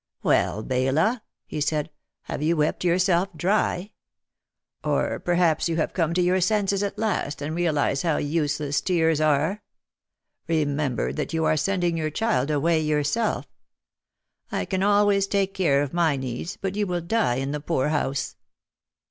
[0.23, 1.91] "Well, Baila!" he said.
[2.23, 3.91] "Have you wept yourself dry?
[4.83, 9.21] Or perhaps you have come to your senses at last and realise how useless tears
[9.21, 9.61] are.
[10.47, 13.45] Remember, that you are sending your child away yourself.
[14.51, 18.35] I can always take care of my needs but you will die in the poorhouse."